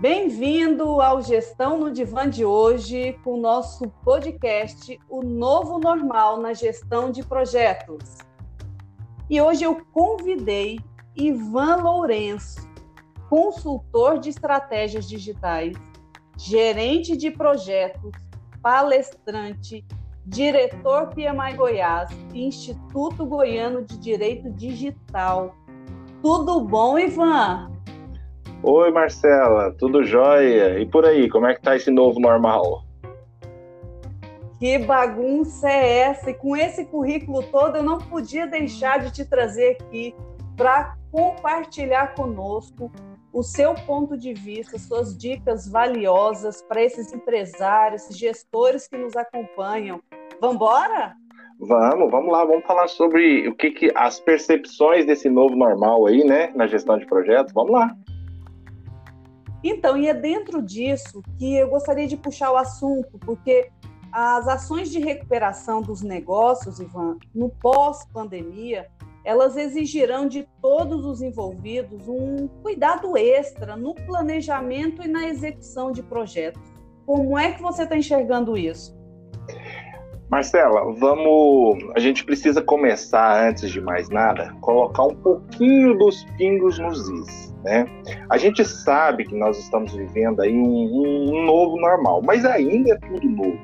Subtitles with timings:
[0.00, 6.54] Bem-vindo ao Gestão no Divã de hoje, com o nosso podcast O Novo Normal na
[6.54, 8.16] Gestão de Projetos.
[9.28, 10.80] E hoje eu convidei
[11.14, 12.66] Ivan Lourenço,
[13.28, 15.76] consultor de estratégias digitais,
[16.34, 18.12] gerente de projetos,
[18.62, 19.84] palestrante,
[20.24, 25.54] diretor PMI Goiás Instituto Goiano de Direito Digital.
[26.22, 27.79] Tudo bom, Ivan?
[28.62, 30.78] Oi, Marcela, tudo jóia?
[30.78, 32.84] E por aí, como é que tá esse novo normal?
[34.58, 36.30] Que bagunça é essa?
[36.30, 40.14] E com esse currículo todo, eu não podia deixar de te trazer aqui
[40.58, 42.92] para compartilhar conosco
[43.32, 50.02] o seu ponto de vista, suas dicas valiosas para esses empresários, gestores que nos acompanham.
[50.38, 51.14] Vamos embora?
[51.58, 56.22] Vamos, vamos lá, vamos falar sobre o que, que as percepções desse novo normal aí,
[56.24, 57.54] né, na gestão de projetos.
[57.54, 57.96] Vamos lá.
[59.62, 63.70] Então, e é dentro disso que eu gostaria de puxar o assunto, porque
[64.12, 68.88] as ações de recuperação dos negócios, Ivan, no pós-pandemia,
[69.24, 76.02] elas exigirão de todos os envolvidos um cuidado extra no planejamento e na execução de
[76.02, 76.62] projetos.
[77.04, 78.98] Como é que você está enxergando isso?
[80.30, 81.90] Marcela, vamos.
[81.96, 87.54] A gente precisa começar, antes de mais nada, colocar um pouquinho dos pingos nos is.
[87.64, 87.84] Né?
[88.30, 92.98] A gente sabe que nós estamos vivendo aí um, um novo normal, mas ainda é
[92.98, 93.58] tudo novo.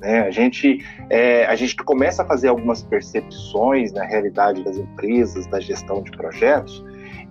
[0.00, 0.20] Né?
[0.20, 0.78] A, gente,
[1.10, 6.12] é, a gente começa a fazer algumas percepções na realidade das empresas, da gestão de
[6.12, 6.84] projetos,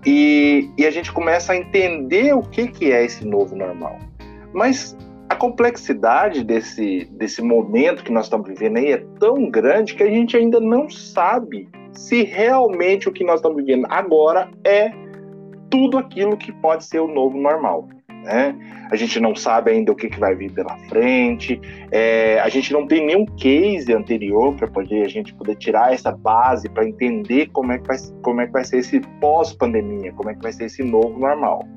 [0.06, 3.98] e, e a gente começa a entender o que, que é esse novo normal.
[4.54, 4.98] Mas
[5.30, 10.10] a complexidade desse, desse momento que nós estamos vivendo aí é tão grande que a
[10.10, 14.92] gente ainda não sabe se realmente o que nós estamos vivendo agora é
[15.70, 17.88] tudo aquilo que pode ser o novo normal.
[18.24, 18.56] Né?
[18.92, 21.60] A gente não sabe ainda o que, que vai vir pela frente,
[21.92, 26.12] é, a gente não tem nenhum case anterior para poder a gente poder tirar essa
[26.12, 30.30] base para entender como é, que vai, como é que vai ser esse pós-pandemia, como
[30.30, 31.68] é que vai ser esse novo normal.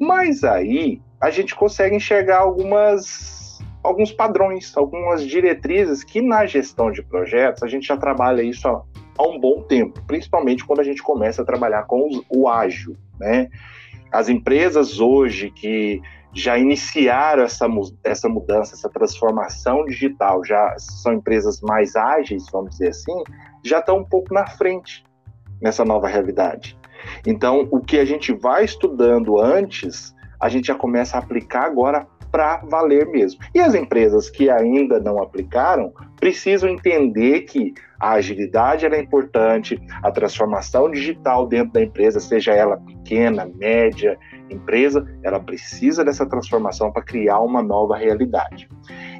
[0.00, 7.02] Mas aí a gente consegue enxergar algumas, alguns padrões, algumas diretrizes que na gestão de
[7.02, 8.82] projetos a gente já trabalha isso há,
[9.22, 13.48] um bom tempo, principalmente quando a gente começa a trabalhar com o ágil, né?
[14.12, 16.00] As empresas hoje que
[16.34, 17.66] já iniciaram essa,
[18.04, 23.24] essa mudança, essa transformação digital, já são empresas mais ágeis, vamos dizer assim,
[23.64, 25.02] já estão um pouco na frente
[25.62, 26.78] nessa nova realidade.
[27.26, 32.06] Então, o que a gente vai estudando antes a gente já começa a aplicar agora
[32.30, 33.40] para valer mesmo.
[33.54, 40.10] E as empresas que ainda não aplicaram precisam entender que a agilidade é importante, a
[40.10, 44.18] transformação digital dentro da empresa, seja ela pequena, média,
[44.50, 48.68] empresa, ela precisa dessa transformação para criar uma nova realidade.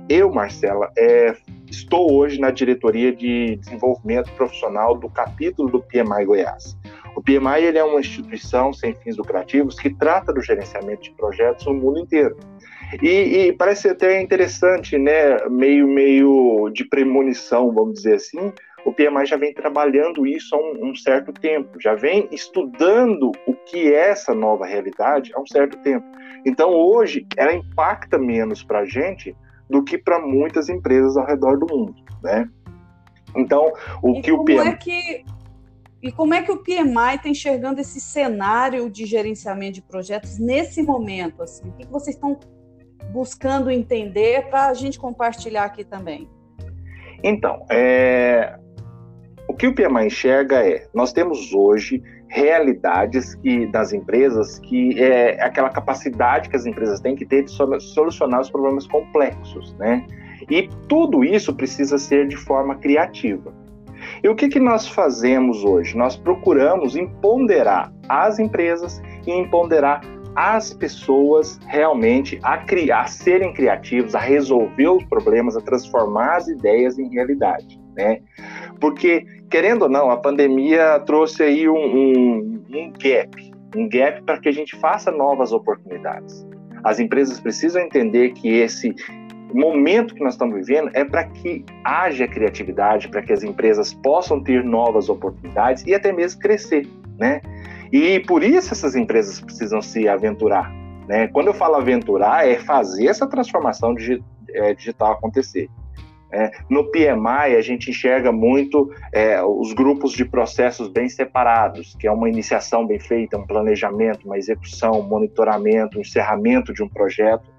[0.09, 1.35] Eu, Marcela, é,
[1.69, 6.79] estou hoje na diretoria de desenvolvimento profissional do capítulo do PMI Goiás.
[7.27, 11.67] O PMI ele é uma instituição sem fins lucrativos que trata do gerenciamento de projetos
[11.67, 12.37] no mundo inteiro.
[13.03, 13.09] E,
[13.49, 15.37] e, parece até interessante, né?
[15.51, 18.53] Meio, meio de premonição, vamos dizer assim.
[18.85, 23.55] O PMI já vem trabalhando isso há um, um, certo tempo, já vem estudando o
[23.55, 26.07] que é essa nova realidade há um certo tempo.
[26.45, 29.35] Então, hoje, ela impacta menos para a gente
[29.69, 32.49] do que para muitas empresas ao redor do mundo, né?
[33.35, 34.59] Então, o e que o PMI...
[34.59, 35.25] É que
[36.03, 40.83] e como é que o PMI está enxergando esse cenário de gerenciamento de projetos nesse
[40.83, 41.43] momento?
[41.43, 41.69] Assim?
[41.69, 42.39] O que vocês estão
[43.13, 46.29] buscando entender para a gente compartilhar aqui também?
[47.23, 48.59] Então, é...
[49.49, 55.43] o que o PMI enxerga é, nós temos hoje realidades que, das empresas que é
[55.43, 60.07] aquela capacidade que as empresas têm que ter de solucionar os problemas complexos, né?
[60.51, 63.55] E tudo isso precisa ser de forma criativa.
[64.23, 65.97] E o que, que nós fazemos hoje?
[65.97, 70.01] Nós procuramos empoderar as empresas e empoderar
[70.35, 76.49] as pessoas realmente a criar, a serem criativos, a resolver os problemas, a transformar as
[76.49, 78.21] ideias em realidade, né?
[78.79, 83.31] Porque, querendo ou não, a pandemia trouxe aí um, um, um gap,
[83.75, 86.47] um gap para que a gente faça novas oportunidades.
[86.85, 88.95] As empresas precisam entender que esse
[89.55, 94.43] momento que nós estamos vivendo é para que haja criatividade, para que as empresas possam
[94.43, 96.87] ter novas oportunidades e até mesmo crescer,
[97.19, 97.41] né?
[97.93, 100.73] E por isso essas empresas precisam se aventurar,
[101.09, 101.29] né?
[101.29, 103.95] Quando eu falo aventurar, é fazer essa transformação
[104.51, 105.69] é, digital acontecer.
[106.33, 112.07] É, no PMI, a gente enxerga muito é, os grupos de processos bem separados, que
[112.07, 116.89] é uma iniciação bem feita, um planejamento, uma execução, um monitoramento, um encerramento de um
[116.89, 117.56] projeto.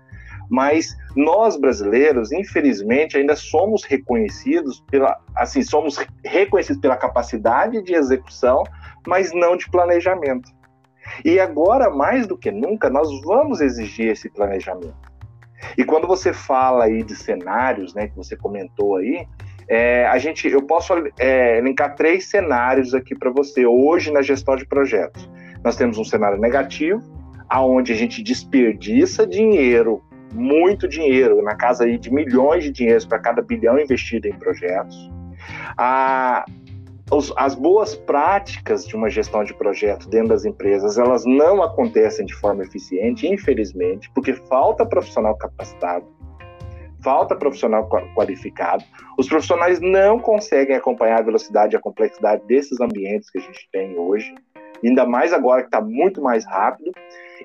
[0.50, 8.64] Mas nós brasileiros, infelizmente, ainda somos reconhecidos pela, assim, somos reconhecidos pela capacidade de execução,
[9.06, 10.50] mas não de planejamento.
[11.24, 14.96] E agora, mais do que nunca, nós vamos exigir esse planejamento.
[15.78, 19.28] E quando você fala aí de cenários, né, que você comentou aí,
[19.68, 24.56] é, a gente, eu posso é, elencar três cenários aqui para você hoje na gestão
[24.56, 25.30] de projetos.
[25.64, 27.02] Nós temos um cenário negativo,
[27.50, 30.02] aonde a gente desperdiça dinheiro,
[30.34, 35.10] muito dinheiro, na casa aí de milhões de dinheiros para cada bilhão investido em projetos.
[35.78, 36.46] A,
[37.12, 42.26] os, as boas práticas de uma gestão de projeto dentro das empresas, elas não acontecem
[42.26, 46.06] de forma eficiente, infelizmente, porque falta profissional capacitado,
[47.02, 48.84] falta profissional qualificado.
[49.18, 53.70] Os profissionais não conseguem acompanhar a velocidade e a complexidade desses ambientes que a gente
[53.72, 54.36] tem hoje,
[54.84, 56.92] ainda mais agora que está muito mais rápido.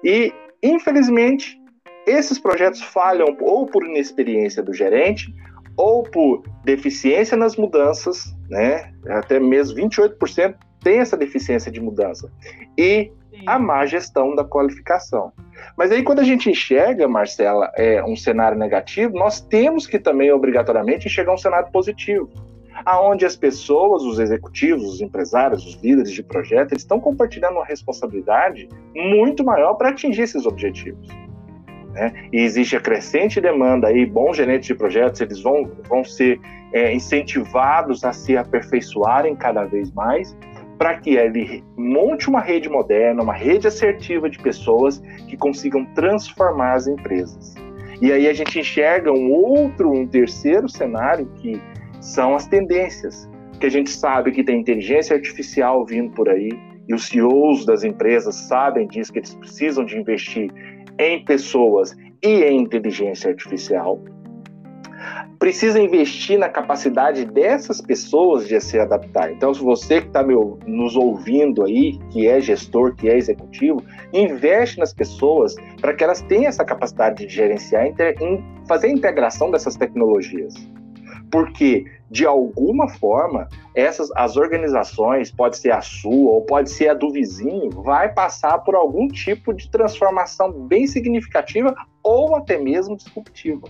[0.03, 1.62] E, infelizmente,
[2.07, 5.33] esses projetos falham ou por inexperiência do gerente
[5.77, 8.93] ou por deficiência nas mudanças, né?
[9.09, 12.31] Até mesmo 28% tem essa deficiência de mudança.
[12.77, 13.45] E Sim.
[13.47, 15.33] a má gestão da qualificação.
[15.77, 20.31] Mas aí, quando a gente enxerga, Marcela, é, um cenário negativo, nós temos que também,
[20.33, 22.29] obrigatoriamente, enxergar um cenário positivo.
[22.85, 27.65] Aonde as pessoas, os executivos, os empresários, os líderes de projeto, eles estão compartilhando uma
[27.65, 31.07] responsabilidade muito maior para atingir esses objetivos.
[31.93, 32.29] Né?
[32.33, 36.41] E existe a crescente demanda aí, bons gerentes de projetos, eles vão, vão ser
[36.73, 40.37] é, incentivados a se aperfeiçoarem cada vez mais,
[40.79, 44.99] para que ele monte uma rede moderna, uma rede assertiva de pessoas
[45.29, 47.55] que consigam transformar as empresas.
[48.01, 51.63] E aí a gente enxerga um outro, um terceiro cenário que
[52.01, 53.31] são as tendências,
[53.61, 56.51] que a gente sabe que tem inteligência artificial vindo por aí,
[56.89, 60.53] e os CEOs das empresas sabem disso, que eles precisam de investir
[60.99, 64.01] em pessoas e em inteligência artificial.
[65.39, 69.33] Precisa investir na capacidade dessas pessoas de se adaptar.
[69.33, 74.79] Então, se você que está nos ouvindo aí, que é gestor, que é executivo, investe
[74.79, 77.89] nas pessoas para que elas tenham essa capacidade de gerenciar,
[78.69, 80.55] fazer a integração dessas tecnologias
[81.33, 86.95] porque de alguma forma essas as organizações, pode ser a sua ou pode ser a
[86.95, 93.67] do vizinho, vai passar por algum tipo de transformação bem significativa ou até mesmo disruptiva.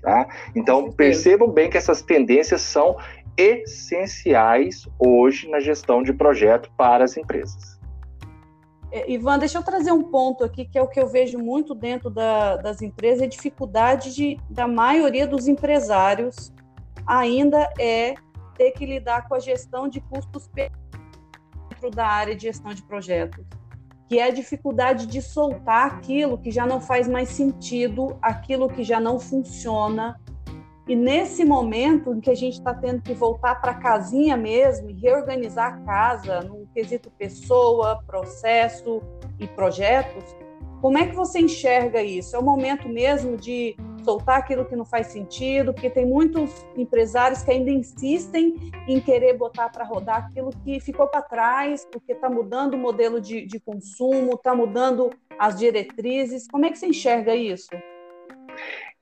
[0.00, 0.28] Tá?
[0.54, 2.96] Então percebam bem que essas tendências são
[3.36, 7.74] essenciais hoje na gestão de projeto para as empresas.
[8.92, 11.74] É, Ivan, deixa eu trazer um ponto aqui que é o que eu vejo muito
[11.74, 16.54] dentro da, das empresas, a dificuldade de, da maioria dos empresários
[17.06, 18.14] ainda é
[18.56, 23.44] ter que lidar com a gestão de custos dentro da área de gestão de projetos,
[24.08, 28.82] que é a dificuldade de soltar aquilo que já não faz mais sentido, aquilo que
[28.82, 30.20] já não funciona.
[30.86, 34.90] E nesse momento em que a gente está tendo que voltar para a casinha mesmo
[34.90, 39.02] e reorganizar a casa no quesito pessoa, processo
[39.38, 40.24] e projetos,
[40.80, 42.36] como é que você enxerga isso?
[42.36, 43.74] É o momento mesmo de
[44.04, 48.54] soltar aquilo que não faz sentido, porque tem muitos empresários que ainda insistem
[48.86, 53.20] em querer botar para rodar aquilo que ficou para trás, porque está mudando o modelo
[53.20, 56.46] de, de consumo, está mudando as diretrizes.
[56.46, 57.70] Como é que você enxerga isso?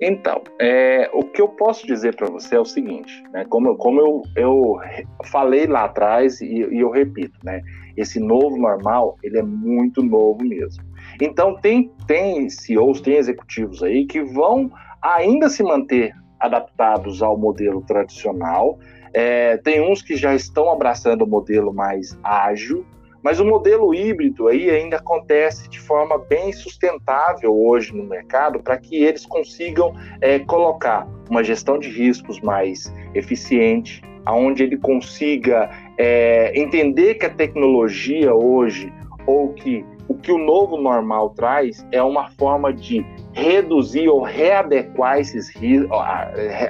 [0.05, 3.45] Então, é, o que eu posso dizer para você é o seguinte, né?
[3.49, 4.81] Como, como eu, eu
[5.27, 7.63] falei lá atrás e, e, eu repito, né?
[7.97, 10.83] Esse novo normal, ele é muito novo mesmo.
[11.21, 17.83] Então, tem, tem CEOs, tem executivos aí que vão ainda se manter adaptados ao modelo
[17.83, 18.79] tradicional.
[19.15, 22.85] É, tem uns que já estão abraçando o modelo mais ágil,
[23.23, 28.77] mas o modelo híbrido aí ainda acontece de forma bem sustentável hoje no mercado para
[28.77, 36.53] que eles consigam é, colocar uma gestão de riscos mais eficiente, aonde ele consiga é,
[36.59, 38.93] entender que a tecnologia hoje
[39.25, 45.19] ou que o que o novo normal traz é uma forma de reduzir ou readequar
[45.19, 45.51] esses,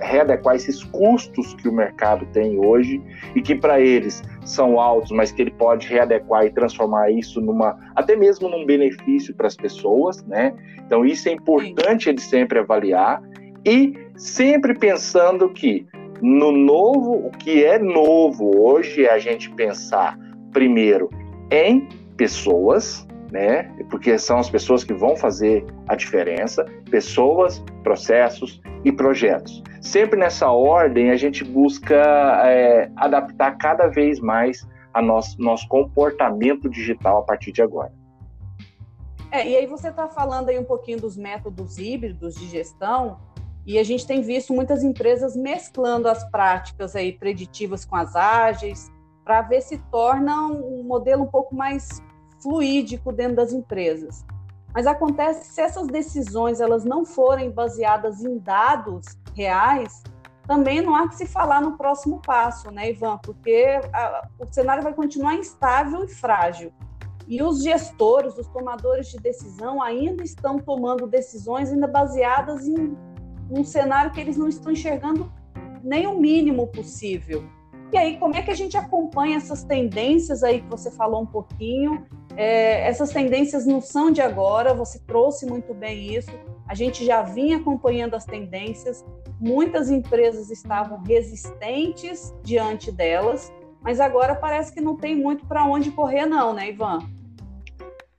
[0.01, 3.03] readequar esses custos que o mercado tem hoje
[3.35, 7.77] e que para eles são altos, mas que ele pode readequar e transformar isso numa
[7.97, 10.55] até mesmo num benefício para as pessoas, né?
[10.87, 13.21] Então isso é importante ele sempre avaliar
[13.67, 15.85] e sempre pensando que
[16.21, 20.17] no novo, o que é novo hoje é a gente pensar
[20.53, 21.11] primeiro
[21.51, 23.63] em pessoas, né?
[23.89, 29.63] Porque são as pessoas que vão fazer a diferença, pessoas, processos e projetos.
[29.81, 31.97] Sempre nessa ordem, a gente busca
[32.45, 37.91] é, adaptar cada vez mais a nosso, nosso comportamento digital a partir de agora.
[39.31, 43.19] É, e aí você está falando aí um pouquinho dos métodos híbridos de gestão,
[43.65, 48.93] e a gente tem visto muitas empresas mesclando as práticas aí preditivas com as ágeis,
[49.25, 52.03] para ver se torna um modelo um pouco mais
[52.43, 54.25] fluídico dentro das empresas.
[54.75, 60.03] Mas acontece que se essas decisões elas não forem baseadas em dados reais,
[60.47, 63.19] também não há que se falar no próximo passo, né, Ivan?
[63.19, 66.73] Porque a, o cenário vai continuar instável e frágil.
[67.29, 72.97] E os gestores, os tomadores de decisão ainda estão tomando decisões ainda baseadas em
[73.51, 75.31] um cenário que eles não estão enxergando
[75.83, 77.45] nem o mínimo possível.
[77.93, 81.27] E aí, como é que a gente acompanha essas tendências aí que você falou um
[81.27, 82.07] pouquinho?
[82.37, 86.31] É, essas tendências não são de agora, você trouxe muito bem isso.
[86.69, 89.05] A gente já vinha acompanhando as tendências,
[89.41, 95.91] muitas empresas estavam resistentes diante delas, mas agora parece que não tem muito para onde
[95.91, 97.01] correr, não, né, Ivan?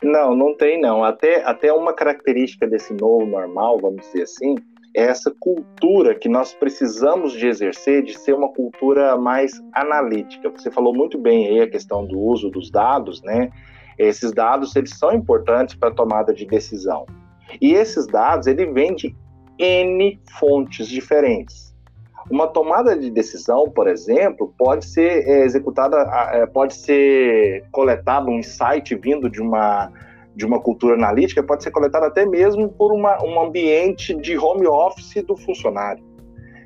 [0.04, 1.04] Não, não tem não.
[1.04, 4.56] Até, até uma característica desse novo normal, vamos dizer assim,
[4.96, 10.50] é essa cultura que nós precisamos de exercer, de ser uma cultura mais analítica.
[10.50, 13.50] Você falou muito bem aí a questão do uso dos dados, né?
[13.98, 17.06] Esses dados eles são importantes para a tomada de decisão.
[17.62, 19.16] E esses dados ele vêm de
[19.60, 21.74] n fontes diferentes.
[22.30, 25.98] Uma tomada de decisão, por exemplo, pode ser é, executada,
[26.32, 29.92] é, pode ser coletado um insight vindo de uma
[30.36, 34.66] de uma cultura analítica pode ser coletada até mesmo por uma, um ambiente de home
[34.66, 36.04] office do funcionário.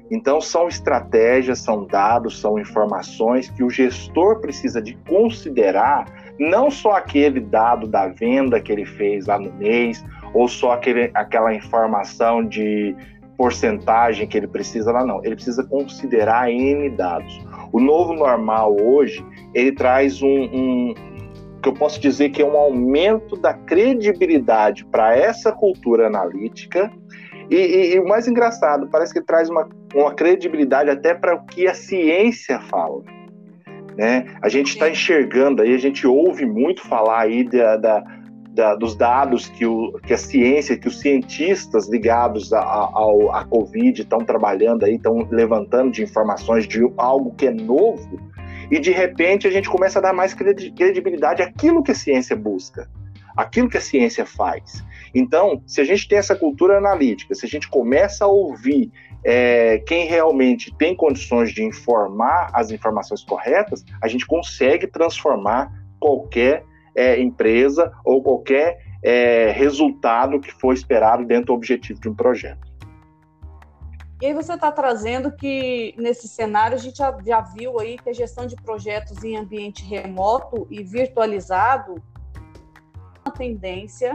[0.09, 6.05] Então, são estratégias, são dados, são informações que o gestor precisa de considerar,
[6.39, 10.03] não só aquele dado da venda que ele fez lá no mês,
[10.33, 12.95] ou só aquele, aquela informação de
[13.37, 15.23] porcentagem que ele precisa lá, não.
[15.23, 17.39] Ele precisa considerar N dados.
[17.71, 20.93] O novo normal hoje, ele traz um, um
[21.61, 26.91] que eu posso dizer que é um aumento da credibilidade para essa cultura analítica.
[27.49, 31.45] E, e, e, o mais engraçado, parece que traz uma, uma credibilidade até para o
[31.45, 33.01] que a ciência fala.
[33.97, 34.27] Né?
[34.43, 38.03] A gente está enxergando aí, a gente ouve muito falar aí da, da,
[38.51, 43.45] da, dos dados que, o, que a ciência, que os cientistas ligados à a, a,
[43.45, 48.21] Covid estão trabalhando aí, estão levantando de informações de algo que é novo,
[48.69, 52.87] e de repente a gente começa a dar mais credibilidade àquilo que a ciência busca,
[53.35, 54.85] àquilo que a ciência faz.
[55.15, 58.91] Então, se a gente tem essa cultura analítica, se a gente começa a ouvir
[59.29, 65.69] é, quem realmente tem condições de informar as informações corretas, a gente consegue transformar
[65.99, 66.63] qualquer
[66.95, 72.65] é, empresa ou qualquer é, resultado que for esperado dentro do objetivo de um projeto.
[74.21, 78.09] E aí você está trazendo que nesse cenário a gente já, já viu aí que
[78.09, 82.01] a gestão de projetos em ambiente remoto e virtualizado
[82.33, 84.13] é uma tendência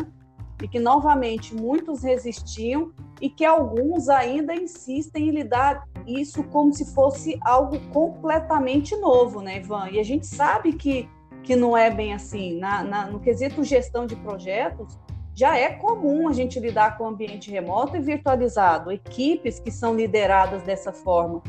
[0.63, 6.95] e que novamente muitos resistiam e que alguns ainda insistem em lidar isso como se
[6.95, 9.89] fosse algo completamente novo, né, Ivan?
[9.91, 11.09] E a gente sabe que,
[11.43, 12.59] que não é bem assim.
[12.59, 14.99] Na, na, no quesito gestão de projetos,
[15.35, 20.63] já é comum a gente lidar com ambiente remoto e virtualizado, equipes que são lideradas
[20.63, 21.43] dessa forma,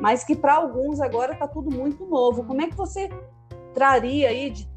[0.00, 2.44] mas que para alguns agora está tudo muito novo.
[2.44, 3.08] Como é que você
[3.72, 4.68] traria aí de,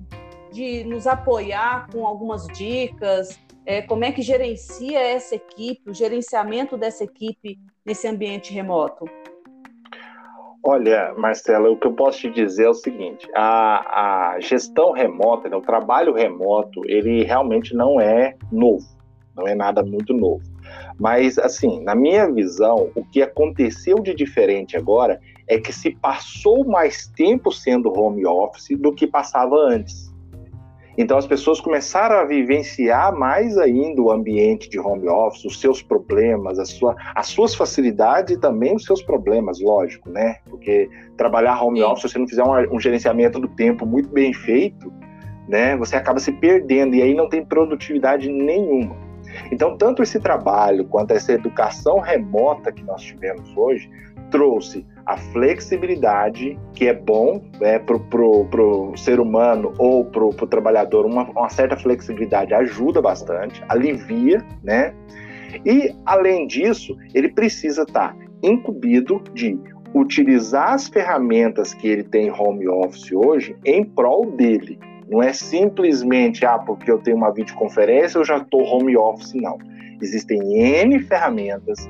[0.52, 3.38] de nos apoiar com algumas dicas?
[3.66, 9.06] É, como é que gerencia essa equipe, o gerenciamento dessa equipe nesse ambiente remoto?
[10.66, 15.50] Olha, Marcela, o que eu posso te dizer é o seguinte: a, a gestão remota,
[15.50, 18.86] né, o trabalho remoto, ele realmente não é novo,
[19.36, 20.44] não é nada muito novo.
[21.00, 26.66] Mas, assim, na minha visão, o que aconteceu de diferente agora é que se passou
[26.66, 30.13] mais tempo sendo home office do que passava antes.
[30.98, 35.82] Então as pessoas começaram a vivenciar mais ainda o ambiente de home office, os seus
[35.82, 40.38] problemas, a sua, as suas facilidades e também os seus problemas, lógico, né?
[40.50, 41.86] Porque trabalhar home Sim.
[41.86, 44.94] office, se você não fizer um, um gerenciamento do tempo muito bem feito,
[45.48, 45.76] né?
[45.78, 48.96] Você acaba se perdendo e aí não tem produtividade nenhuma.
[49.52, 53.90] Então, tanto esse trabalho quanto essa educação remota que nós tivemos hoje
[54.30, 61.06] trouxe a flexibilidade, que é bom né, para o ser humano ou para o trabalhador,
[61.06, 64.94] uma, uma, certa flexibilidade ajuda bastante, alivia, né?
[65.66, 69.60] E, além disso, ele precisa estar tá incumbido de
[69.94, 74.80] utilizar as ferramentas que ele tem home office hoje em prol dele.
[75.08, 79.58] Não é simplesmente, ah, porque eu tenho uma videoconferência, eu já estou home office, não.
[80.02, 81.88] Existem N ferramentas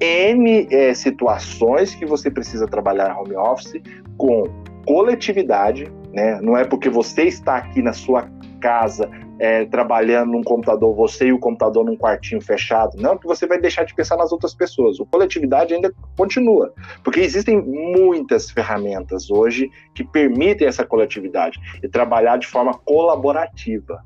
[0.00, 3.80] N é, situações que você precisa trabalhar home office
[4.16, 4.44] com
[4.86, 6.40] coletividade, né?
[6.40, 8.28] Não é porque você está aqui na sua
[8.60, 13.46] casa é, trabalhando num computador, você e o computador num quartinho fechado, não que você
[13.46, 15.00] vai deixar de pensar nas outras pessoas.
[15.00, 16.72] O coletividade ainda continua,
[17.02, 24.02] porque existem muitas ferramentas hoje que permitem essa coletividade e trabalhar de forma colaborativa.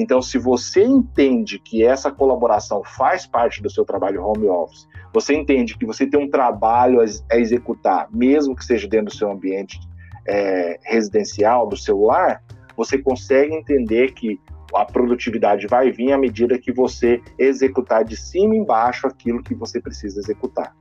[0.00, 5.34] Então, se você entende que essa colaboração faz parte do seu trabalho home office, você
[5.34, 9.78] entende que você tem um trabalho a executar, mesmo que seja dentro do seu ambiente
[10.26, 12.42] é, residencial, do seu lar,
[12.74, 14.40] você consegue entender que
[14.74, 19.82] a produtividade vai vir à medida que você executar de cima embaixo aquilo que você
[19.82, 20.74] precisa executar.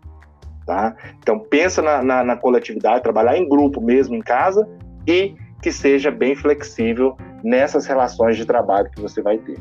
[0.65, 0.95] Tá?
[1.17, 4.65] Então pensa na, na, na coletividade, trabalhar em grupo mesmo em casa
[5.05, 9.59] e que seja bem flexível nessas relações de trabalho que você vai ter.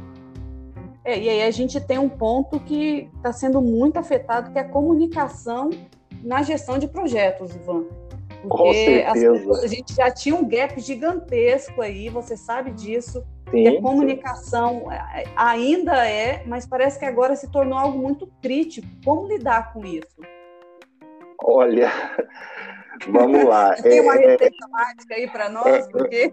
[1.05, 4.63] É, e aí a gente tem um ponto que está sendo muito afetado, que é
[4.63, 5.71] a comunicação
[6.23, 7.85] na gestão de projetos, Ivan.
[8.43, 13.25] Porque a gente já tinha um gap gigantesco aí, você sabe disso.
[13.51, 14.93] Sim, a comunicação sim.
[14.93, 18.87] É, ainda é, mas parece que agora se tornou algo muito crítico.
[19.05, 20.21] Como lidar com isso?
[21.43, 21.91] Olha,
[23.09, 23.75] vamos lá.
[23.75, 25.87] Tem uma é, receita é, mágica aí para nós?
[25.87, 26.33] É, porque...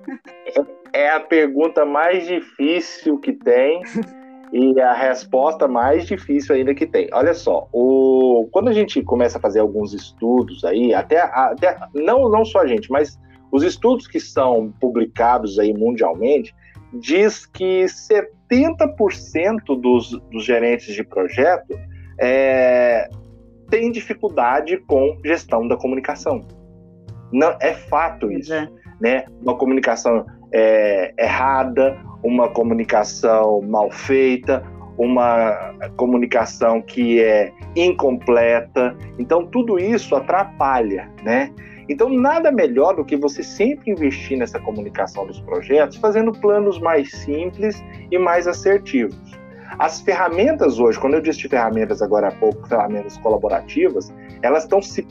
[0.93, 3.81] é a pergunta mais difícil que tem
[4.51, 7.09] e a resposta mais difícil ainda que tem.
[7.11, 12.29] Olha só, o, quando a gente começa a fazer alguns estudos aí, até, até não,
[12.29, 13.19] não só a gente, mas
[13.51, 16.55] os estudos que são publicados aí mundialmente,
[16.93, 21.77] diz que 70% dos, dos gerentes de projeto
[22.19, 23.09] é,
[23.69, 26.45] tem dificuldade com gestão da comunicação.
[27.31, 28.69] Não é fato isso, é.
[29.01, 29.25] né?
[29.41, 34.63] Uma comunicação é, errada, uma comunicação mal feita,
[34.97, 38.95] uma comunicação que é incompleta.
[39.19, 41.51] Então tudo isso atrapalha, né?
[41.87, 47.11] Então, nada melhor do que você sempre investir nessa comunicação dos projetos, fazendo planos mais
[47.11, 49.15] simples e mais assertivos.
[49.77, 55.05] As ferramentas hoje, quando eu disse ferramentas agora há pouco, ferramentas colaborativas, elas estão se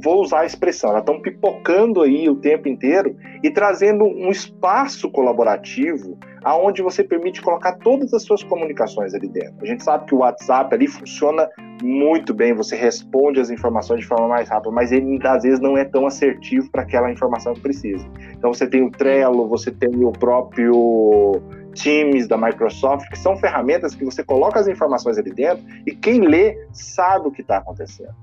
[0.00, 5.10] vou usar a expressão, elas estão pipocando aí o tempo inteiro e trazendo um espaço
[5.10, 9.56] colaborativo aonde você permite colocar todas as suas comunicações ali dentro.
[9.62, 11.48] A gente sabe que o WhatsApp ali funciona
[11.82, 15.76] muito bem, você responde as informações de forma mais rápida, mas ele às vezes não
[15.76, 18.06] é tão assertivo para aquela informação que precisa.
[18.32, 21.40] Então você tem o Trello, você tem o próprio
[21.74, 26.20] Teams da Microsoft, que são ferramentas que você coloca as informações ali dentro e quem
[26.20, 28.14] lê sabe o que está acontecendo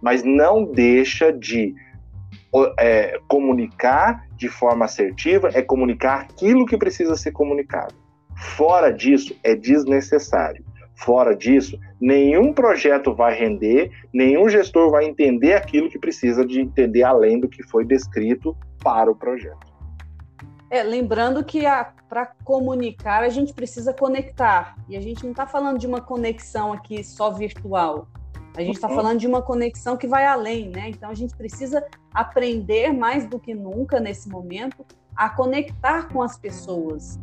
[0.00, 1.74] mas não deixa de
[2.78, 7.94] é, comunicar de forma assertiva, é comunicar aquilo que precisa ser comunicado.
[8.56, 10.64] Fora disso, é desnecessário.
[10.96, 17.02] Fora disso, nenhum projeto vai render, nenhum gestor vai entender aquilo que precisa de entender
[17.02, 19.70] além do que foi descrito para o projeto.
[20.70, 21.62] É, lembrando que
[22.08, 24.76] para comunicar a gente precisa conectar.
[24.88, 28.06] E a gente não está falando de uma conexão aqui só virtual.
[28.56, 28.94] A gente está uhum.
[28.94, 30.88] falando de uma conexão que vai além, né?
[30.88, 34.84] Então a gente precisa aprender mais do que nunca nesse momento
[35.14, 37.18] a conectar com as pessoas.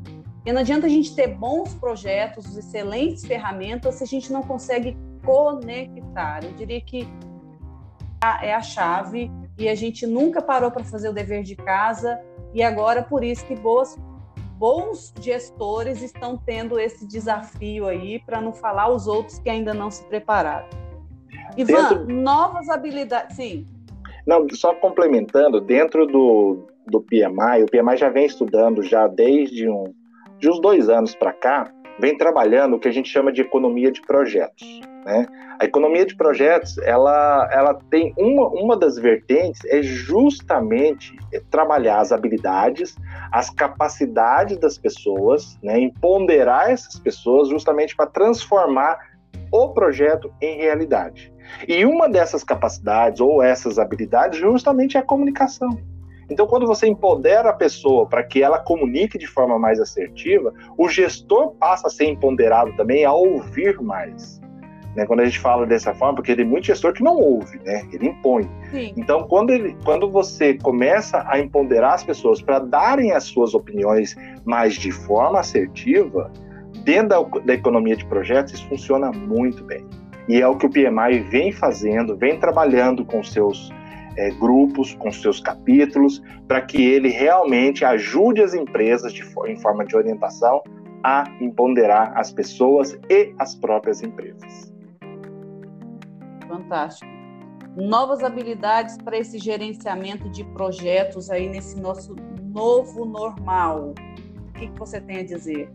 [0.45, 4.95] E não adianta a gente ter bons projetos, excelentes ferramentas, se a gente não consegue
[5.25, 6.43] conectar.
[6.43, 7.07] Eu diria que
[8.41, 12.19] é a chave e a gente nunca parou para fazer o dever de casa
[12.53, 13.97] e agora por isso que boas
[14.57, 19.91] bons gestores estão tendo esse desafio aí para não falar os outros que ainda não
[19.91, 20.86] se prepararam.
[21.55, 22.07] Ivan, dentro...
[22.13, 23.65] novas habilidades, sim.
[24.25, 29.93] Não, só complementando, dentro do, do PMI, o PMI já vem estudando já desde um,
[30.39, 33.91] de uns dois anos para cá, vem trabalhando o que a gente chama de economia
[33.91, 34.81] de projetos.
[35.05, 35.25] Né?
[35.59, 41.15] A economia de projetos, ela, ela tem uma, uma das vertentes é justamente
[41.49, 42.95] trabalhar as habilidades,
[43.31, 45.79] as capacidades das pessoas, né?
[45.79, 48.99] empoderar essas pessoas justamente para transformar
[49.51, 51.33] o projeto em realidade.
[51.67, 55.77] E uma dessas capacidades ou essas habilidades justamente é a comunicação.
[56.29, 60.89] Então, quando você empodera a pessoa para que ela comunique de forma mais assertiva, o
[60.89, 64.41] gestor passa a ser empoderado também a ouvir mais.
[64.93, 65.05] Né?
[65.05, 67.87] Quando a gente fala dessa forma, porque tem muito gestor que não ouve, né?
[67.93, 68.49] ele impõe.
[68.71, 68.93] Sim.
[68.97, 74.15] Então, quando, ele, quando você começa a empoderar as pessoas para darem as suas opiniões
[74.43, 76.31] mais de forma assertiva,
[76.83, 79.85] dentro da, da economia de projetos, isso funciona muito bem.
[80.27, 83.71] E é o que o PMI vem fazendo, vem trabalhando com seus
[84.17, 89.85] é, grupos, com seus capítulos, para que ele realmente ajude as empresas de, em forma
[89.85, 90.61] de orientação
[91.03, 94.73] a empoderar as pessoas e as próprias empresas.
[96.47, 97.09] Fantástico.
[97.75, 103.93] Novas habilidades para esse gerenciamento de projetos aí nesse nosso novo normal.
[104.49, 105.69] O que, que você tem a dizer?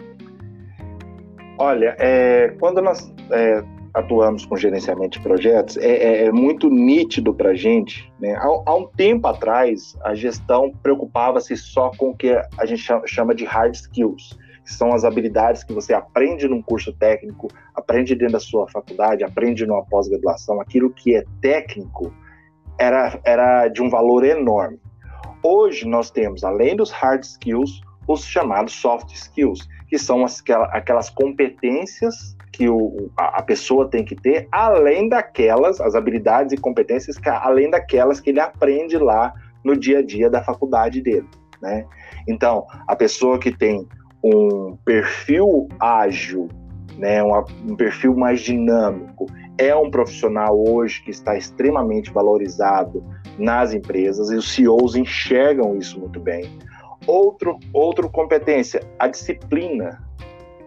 [1.58, 3.62] Olha, é, quando nós é,
[3.94, 8.10] atuamos com gerenciamento de projetos, é, é, é muito nítido para a gente.
[8.18, 8.34] Né?
[8.34, 13.34] Há, há, um tempo atrás, a gestão preocupava-se só com o que a gente chama
[13.34, 18.34] de hard skills, que são as habilidades que você aprende num curso técnico, aprende dentro
[18.34, 20.60] da sua faculdade, aprende numa pós-graduação.
[20.60, 22.12] Aquilo que é técnico
[22.78, 24.80] era, era de um valor enorme.
[25.42, 31.10] Hoje nós temos, além dos hard skills, os chamados soft skills, que são as, aquelas
[31.10, 37.28] competências que o, a, pessoa tem que ter, além daquelas, as habilidades e competências, que,
[37.28, 39.32] além daquelas que ele aprende lá
[39.64, 41.28] no dia a dia da faculdade dele,
[41.62, 41.86] né?
[42.28, 43.88] Então, a pessoa que tem
[44.22, 46.48] um perfil ágil,
[46.98, 47.32] né, um,
[47.70, 49.26] um perfil mais dinâmico,
[49.58, 53.04] é um profissional hoje que está extremamente valorizado
[53.38, 56.58] nas empresas e os CEOs enxergam isso muito bem.
[57.06, 60.02] Outro, outra competência, a disciplina.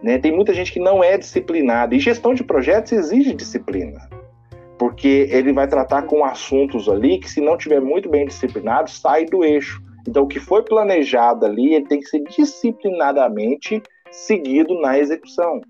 [0.02, 0.18] Né?
[0.18, 4.08] Tem muita gente que não é disciplinada e gestão de projetos exige disciplina,
[4.78, 9.24] porque ele vai tratar com assuntos ali que, se não tiver muito bem disciplinado, sai
[9.24, 9.82] do eixo.
[10.06, 15.60] Então, o que foi planejado ali, ele tem que ser disciplinadamente seguido na execução.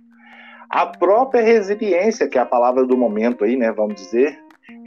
[0.68, 4.38] A própria resiliência, que é a palavra do momento aí, né, vamos dizer,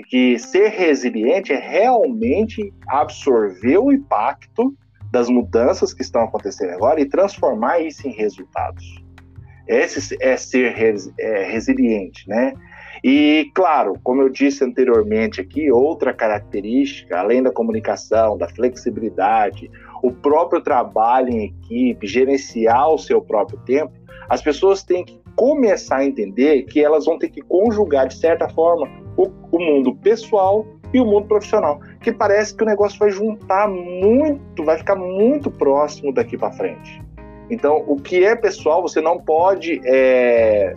[0.10, 4.76] que ser resiliente é realmente absorver o impacto
[5.12, 8.86] das mudanças que estão acontecendo agora e transformar isso em resultados.
[9.68, 12.54] Esse é ser res, é, resiliente, né?
[13.04, 19.70] E, claro, como eu disse anteriormente aqui, outra característica, além da comunicação, da flexibilidade,
[20.04, 23.94] o próprio trabalho em equipe, gerenciar o seu próprio tempo,
[24.28, 28.50] as pessoas têm que começar a entender que elas vão ter que conjugar, de certa
[28.50, 33.12] forma, o, o mundo pessoal e o mundo profissional, que parece que o negócio vai
[33.12, 37.02] juntar muito, vai ficar muito próximo daqui para frente.
[37.50, 40.74] Então, o que é pessoal, você não pode é,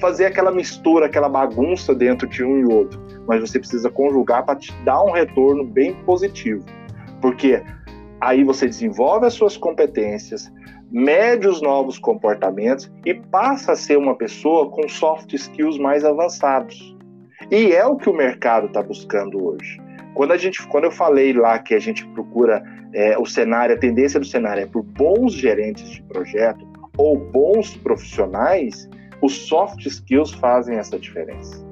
[0.00, 4.56] fazer aquela mistura, aquela bagunça dentro de um e outro, mas você precisa conjugar para
[4.56, 6.64] te dar um retorno bem positivo,
[7.20, 7.62] porque
[8.20, 10.50] aí você desenvolve as suas competências,
[10.90, 16.95] mede os novos comportamentos e passa a ser uma pessoa com soft skills mais avançados.
[17.50, 19.80] E é o que o mercado está buscando hoje.
[20.14, 23.78] Quando a gente, quando eu falei lá que a gente procura é, o cenário, a
[23.78, 28.88] tendência do cenário é por bons gerentes de projeto ou bons profissionais,
[29.22, 31.64] os soft skills fazem essa diferença.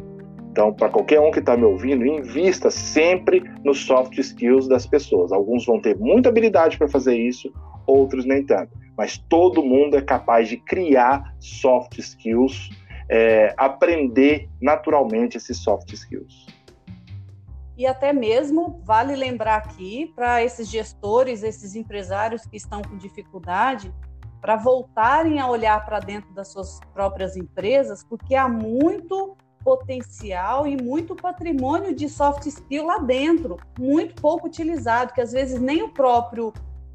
[0.50, 5.32] Então, para qualquer um que está me ouvindo, invista sempre nos soft skills das pessoas.
[5.32, 7.52] Alguns vão ter muita habilidade para fazer isso,
[7.86, 8.70] outros nem tanto.
[8.96, 12.70] Mas todo mundo é capaz de criar soft skills,
[13.08, 16.46] é, aprender naturalmente esses soft skills.
[17.76, 23.92] E até mesmo vale lembrar aqui para esses gestores, esses empresários que estão com dificuldade,
[24.40, 30.80] para voltarem a olhar para dentro das suas próprias empresas, porque há muito potencial e
[30.80, 35.88] muito patrimônio de soft skill lá dentro, muito pouco utilizado, que às vezes nem o
[35.88, 36.52] próprio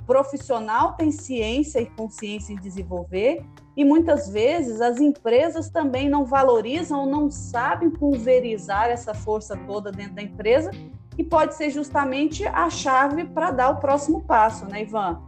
[0.09, 3.45] profissional tem ciência e consciência em desenvolver,
[3.77, 9.91] e muitas vezes as empresas também não valorizam ou não sabem pulverizar essa força toda
[9.91, 10.71] dentro da empresa,
[11.15, 15.21] e pode ser justamente a chave para dar o próximo passo, né, Ivan?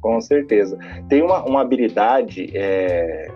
[0.00, 0.78] Com certeza.
[1.08, 3.32] Tem uma, uma habilidade, é,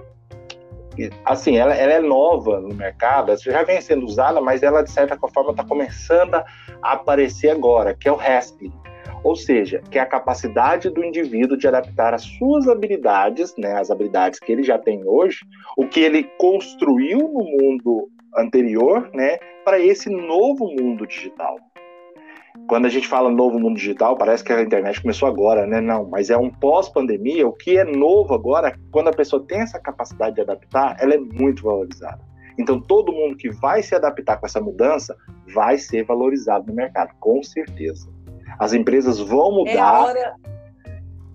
[1.24, 5.18] assim, ela, ela, é nova no mercado, já vem sendo usada, mas ela, de certa
[5.18, 6.44] forma, está começando a
[6.92, 8.84] aparecer agora, que é o Haskell.
[9.24, 13.90] Ou seja, que é a capacidade do indivíduo de adaptar as suas habilidades, né, as
[13.90, 15.38] habilidades que ele já tem hoje,
[15.78, 21.56] o que ele construiu no mundo anterior, né, para esse novo mundo digital.
[22.68, 25.80] Quando a gente fala novo mundo digital, parece que a internet começou agora, né?
[25.80, 27.46] Não, mas é um pós-pandemia.
[27.48, 31.18] O que é novo agora, quando a pessoa tem essa capacidade de adaptar, ela é
[31.18, 32.20] muito valorizada.
[32.56, 35.16] Então, todo mundo que vai se adaptar com essa mudança
[35.52, 38.08] vai ser valorizado no mercado, com certeza.
[38.59, 40.17] As empresas vão é mudar.
[40.17, 40.33] É.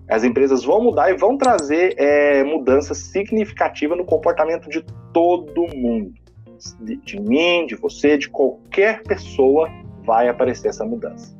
[0.08, 6.12] As empresas vão mudar e vão trazer é, mudanças significativas no comportamento de todo mundo.
[6.80, 9.70] De, de mim, de você, de qualquer pessoa
[10.04, 11.34] vai aparecer essa mudança.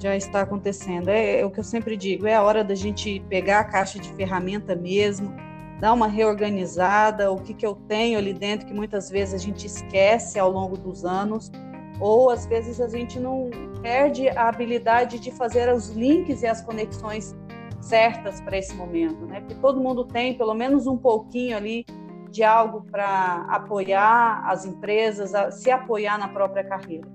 [0.00, 1.08] Já está acontecendo.
[1.08, 3.98] É, é, o que eu sempre digo: é a hora da gente pegar a caixa
[3.98, 5.34] de ferramenta mesmo,
[5.78, 9.66] dar uma reorganizada, o que, que eu tenho ali dentro, que muitas vezes a gente
[9.66, 11.50] esquece ao longo dos anos,
[12.00, 13.50] ou às vezes a gente não
[13.82, 17.36] perde a habilidade de fazer os links e as conexões
[17.80, 19.40] certas para esse momento, né?
[19.40, 21.84] Porque todo mundo tem pelo menos um pouquinho ali
[22.30, 27.06] de algo para apoiar as empresas, a se apoiar na própria carreira.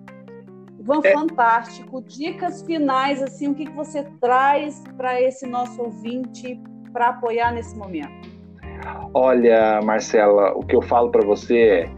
[0.79, 1.13] Ivan, é.
[1.13, 2.01] fantástico.
[2.01, 6.59] Dicas finais, assim, o que, que você traz para esse nosso ouvinte
[6.91, 8.35] para apoiar nesse momento?
[9.13, 11.89] Olha, Marcela, o que eu falo para você é,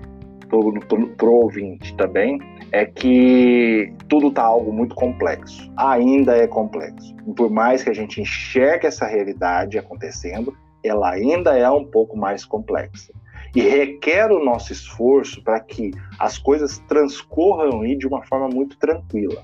[0.47, 2.39] para o ouvinte também,
[2.71, 5.71] é que tudo está algo muito complexo.
[5.77, 7.15] Ainda é complexo.
[7.35, 12.45] Por mais que a gente enxergue essa realidade acontecendo, ela ainda é um pouco mais
[12.45, 13.13] complexa.
[13.55, 18.77] E requer o nosso esforço para que as coisas transcorram aí de uma forma muito
[18.77, 19.43] tranquila.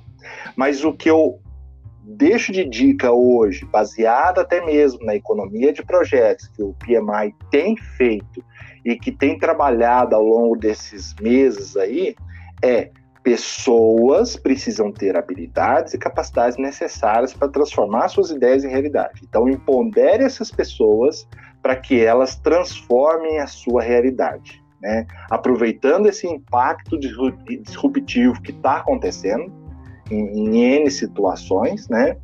[0.55, 1.39] Mas o que eu
[2.03, 7.77] deixo de dica hoje, baseado até mesmo na economia de projetos que o PMI tem
[7.77, 8.43] feito
[8.85, 12.13] e que tem trabalhado ao longo desses meses aí,
[12.61, 12.91] é
[13.23, 19.21] pessoas precisam ter habilidades e capacidades necessárias para transformar suas ideias em realidade.
[19.23, 21.25] Então, empodere essas pessoas
[21.61, 24.61] para que elas transformem a sua realidade.
[24.81, 25.07] Né?
[25.31, 29.49] Aproveitando esse impacto disruptivo que está acontecendo
[30.11, 32.17] em, em N situações, né?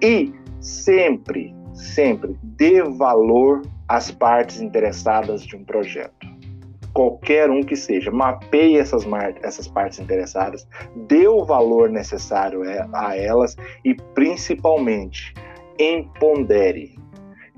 [0.00, 6.35] e sempre, sempre dê valor às partes interessadas de um projeto
[6.96, 9.04] qualquer um que seja, mapeie essas,
[9.42, 10.66] essas partes interessadas,
[11.06, 12.62] dê o valor necessário
[12.94, 13.54] a elas
[13.84, 15.34] e, principalmente,
[15.78, 16.96] empodere.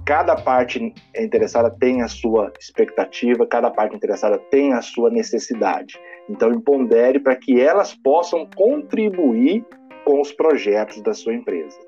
[0.04, 6.00] Cada parte interessada tem a sua expectativa, cada parte interessada tem a sua necessidade.
[6.28, 9.64] Então, empodere para que elas possam contribuir
[10.04, 11.78] com os projetos da sua empresa.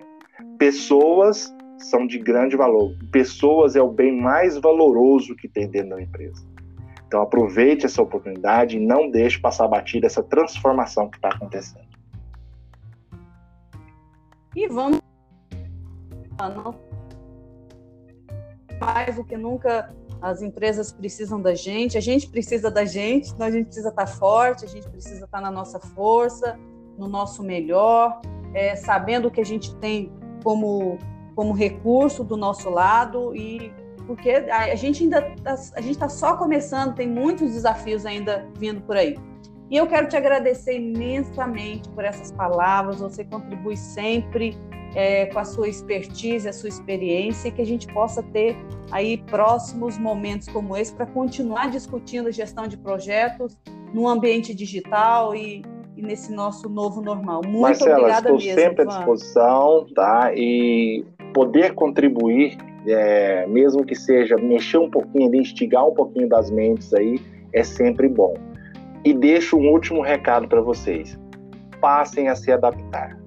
[0.56, 2.94] Pessoas são de grande valor.
[3.10, 6.48] Pessoas é o bem mais valoroso que tem dentro da empresa.
[7.10, 11.84] Então aproveite essa oportunidade e não deixe passar batida essa transformação que está acontecendo.
[14.54, 15.00] E vamos
[18.80, 19.92] mais do que nunca
[20.22, 24.06] as empresas precisam da gente, a gente precisa da gente, então a gente precisa estar
[24.06, 26.56] tá forte, a gente precisa estar tá na nossa força,
[26.96, 28.20] no nosso melhor,
[28.54, 30.12] é, sabendo o que a gente tem
[30.44, 30.96] como,
[31.34, 33.79] como recurso do nosso lado e
[34.10, 38.80] porque a, gente ainda tá, a gente está só começando, tem muitos desafios ainda vindo
[38.80, 39.16] por aí.
[39.70, 42.98] E eu quero te agradecer imensamente por essas palavras.
[42.98, 44.58] Você contribui sempre
[44.96, 48.56] é, com a sua expertise, a sua experiência, e que a gente possa ter
[48.90, 53.56] aí próximos momentos como esse para continuar discutindo gestão de projetos
[53.94, 55.62] no ambiente digital e,
[55.96, 57.42] e nesse nosso novo normal.
[57.44, 60.32] Muito Marcela, obrigada estou mesmo, sempre à disposição, tá?
[60.34, 66.92] E poder contribuir é, mesmo que seja mexer um pouquinho, instigar um pouquinho das mentes
[66.94, 67.20] aí,
[67.52, 68.34] é sempre bom.
[69.04, 71.18] E deixo um último recado para vocês:
[71.80, 73.18] passem a se adaptar.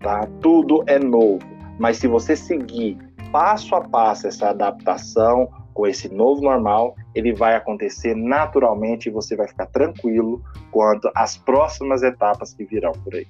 [0.00, 0.26] Tá?
[0.40, 1.46] Tudo é novo,
[1.78, 2.96] mas se você seguir
[3.30, 9.36] passo a passo essa adaptação com esse novo normal, ele vai acontecer naturalmente e você
[9.36, 13.26] vai ficar tranquilo quanto às próximas etapas que virão por aí.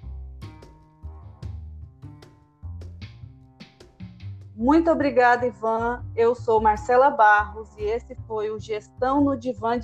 [4.61, 6.05] Muito obrigada, Ivan.
[6.14, 9.81] Eu sou Marcela Barros e esse foi o Gestão no Divã.